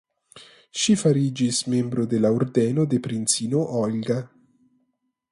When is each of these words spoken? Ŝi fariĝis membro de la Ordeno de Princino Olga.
Ŝi 0.83 0.93
fariĝis 1.01 1.59
membro 1.73 2.05
de 2.13 2.21
la 2.23 2.31
Ordeno 2.37 2.85
de 2.93 2.99
Princino 3.09 3.61
Olga. 3.83 4.17